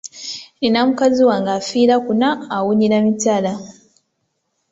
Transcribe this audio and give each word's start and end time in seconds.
Nnina 0.57 0.79
mukazi 0.87 1.21
wange 1.29 1.51
afiira 1.59 1.95
kuno 2.05 2.29
awunyira 2.55 2.97
mitala. 3.05 3.53